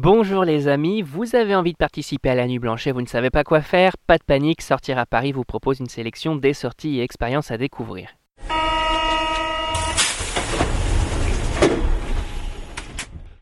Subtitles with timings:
[0.00, 3.08] Bonjour les amis, vous avez envie de participer à la Nuit Blanche et vous ne
[3.08, 6.52] savez pas quoi faire Pas de panique, Sortir à Paris vous propose une sélection des
[6.52, 8.08] sorties et expériences à découvrir.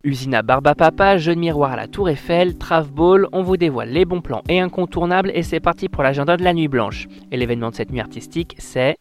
[0.03, 3.91] Usine à Barbapapa, jeu de miroir à la Tour Eiffel, Trave Ball, on vous dévoile
[3.91, 7.07] les bons plans et incontournables et c'est parti pour l'agenda de la Nuit Blanche.
[7.31, 8.97] Et l'événement de cette nuit artistique, c'est...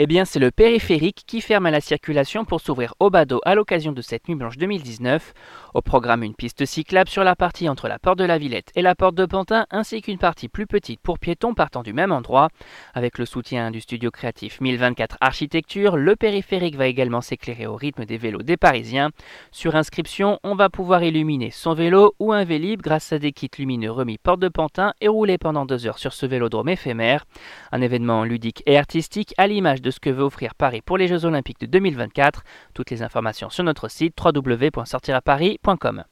[0.00, 3.56] Eh bien, c'est le périphérique qui ferme à la circulation pour s'ouvrir au badaud à
[3.56, 5.34] l'occasion de cette nuit blanche 2019.
[5.74, 8.82] Au programme, une piste cyclable sur la partie entre la porte de la Villette et
[8.82, 12.48] la porte de Pantin, ainsi qu'une partie plus petite pour piétons partant du même endroit.
[12.94, 18.04] Avec le soutien du studio créatif 1024 Architecture, le périphérique va également s'éclairer au rythme
[18.04, 19.10] des vélos des Parisiens.
[19.50, 23.50] Sur inscription, on va pouvoir illuminer son vélo ou un vélib grâce à des kits
[23.58, 27.24] lumineux remis porte de Pantin et rouler pendant deux heures sur ce vélodrome éphémère.
[27.72, 31.08] Un événement ludique et artistique à l'image de ce que veut offrir Paris pour les
[31.08, 32.42] Jeux Olympiques de 2024.
[32.74, 36.04] Toutes les informations sur notre site www.sortiraparis.com.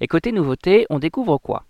[0.00, 1.64] Et côté nouveauté, on découvre quoi?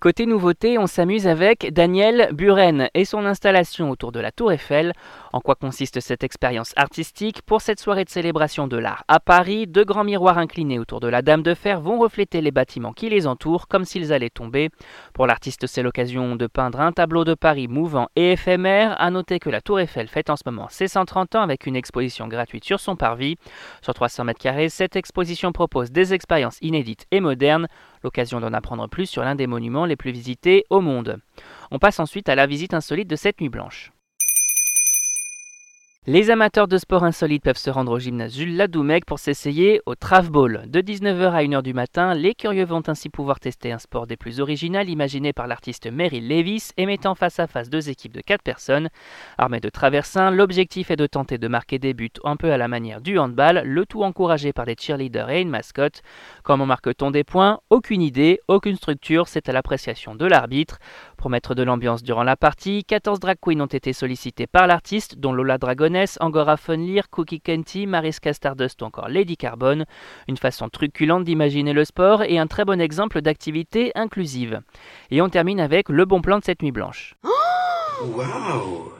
[0.00, 4.92] Côté nouveauté, on s'amuse avec Daniel Buren et son installation autour de la Tour Eiffel.
[5.32, 9.66] En quoi consiste cette expérience artistique Pour cette soirée de célébration de l'art à Paris,
[9.66, 13.08] deux grands miroirs inclinés autour de la Dame de Fer vont refléter les bâtiments qui
[13.08, 14.70] les entourent comme s'ils allaient tomber.
[15.12, 19.00] Pour l'artiste, c'est l'occasion de peindre un tableau de Paris mouvant et éphémère.
[19.00, 21.76] À noter que la Tour Eiffel fête en ce moment ses 130 ans avec une
[21.76, 23.36] exposition gratuite sur son parvis.
[23.82, 27.68] Sur 300 mètres carrés, cette exposition propose des expériences inédites et modernes
[28.02, 31.18] l'occasion d'en apprendre plus sur l'un des monuments les plus visités au monde.
[31.70, 33.92] On passe ensuite à la visite insolite de cette nuit blanche.
[36.10, 39.92] Les amateurs de sport insolite peuvent se rendre au gymnase Jules Ladoumec pour s'essayer au
[40.30, 40.64] Ball.
[40.66, 44.16] De 19h à 1h du matin, les curieux vont ainsi pouvoir tester un sport des
[44.16, 48.22] plus originaux imaginé par l'artiste Meryl Levis et mettant face à face deux équipes de
[48.22, 48.88] 4 personnes.
[49.36, 52.68] Armés de traversins, l'objectif est de tenter de marquer des buts un peu à la
[52.68, 56.00] manière du handball, le tout encouragé par des cheerleaders et une mascotte.
[56.42, 57.60] Comment marque-t-on des points?
[57.68, 60.78] Aucune idée, aucune structure, c'est à l'appréciation de l'arbitre.
[61.18, 65.18] Pour mettre de l'ambiance durant la partie, 14 drag queens ont été sollicitées par l'artiste,
[65.18, 69.84] dont Lola Dragoness, Angora Funlir, Cookie Kenty, Mariska Stardust ou encore Lady Carbone.
[70.28, 74.60] Une façon truculente d'imaginer le sport et un très bon exemple d'activité inclusive.
[75.10, 77.16] Et on termine avec le bon plan de cette nuit blanche.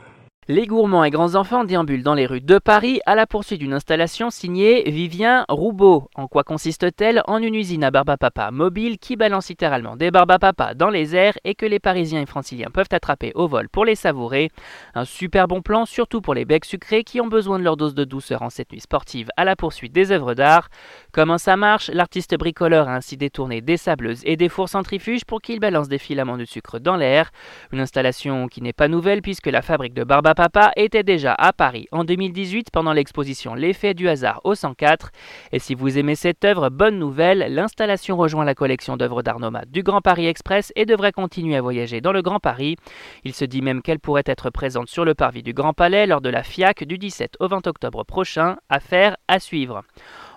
[0.51, 3.75] les gourmands et grands enfants déambulent dans les rues de Paris à la poursuite d'une
[3.75, 6.09] installation signée Vivien Roubaud.
[6.15, 10.89] En quoi consiste-t-elle En une usine à barbapapa mobile qui balance littéralement des barbapapa dans
[10.89, 14.51] les airs et que les Parisiens et Franciliens peuvent attraper au vol pour les savourer.
[14.95, 17.95] Un super bon plan, surtout pour les becs sucrés qui ont besoin de leur dose
[17.95, 20.71] de douceur en cette nuit sportive à la poursuite des œuvres d'art.
[21.13, 21.91] Comment ça marche?
[21.93, 25.99] L'artiste bricoleur a ainsi détourné des sableuses et des fours centrifuges pour qu'ils balancent des
[25.99, 27.33] filaments de sucre dans l'air.
[27.71, 31.53] Une installation qui n'est pas nouvelle puisque la fabrique de barbapapa Papa était déjà à
[31.53, 35.11] Paris en 2018 pendant l'exposition L'effet du hasard au 104.
[35.51, 39.69] Et si vous aimez cette œuvre, bonne nouvelle, l'installation rejoint la collection d'œuvres d'art nomade
[39.73, 42.77] du Grand Paris Express et devrait continuer à voyager dans le Grand Paris.
[43.25, 46.21] Il se dit même qu'elle pourrait être présente sur le parvis du Grand Palais lors
[46.21, 48.59] de la FIAC du 17 au 20 octobre prochain.
[48.69, 49.83] Affaire à suivre.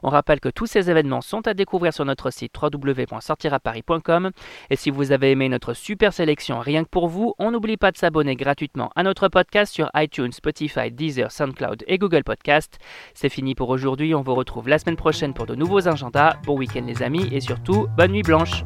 [0.04, 4.32] On rappelle que tous ces événements sont à découvrir sur notre site www.sortiraparis.com.
[4.70, 7.92] Et si vous avez aimé notre super sélection rien que pour vous, on n'oublie pas
[7.92, 12.80] de s'abonner gratuitement à notre podcast sur iTunes, Spotify, Deezer, SoundCloud et Google Podcast.
[13.14, 16.36] C'est fini pour aujourd'hui, on vous retrouve la semaine prochaine pour de nouveaux agendas.
[16.46, 18.64] Bon week-end les amis et surtout, bonne nuit blanche.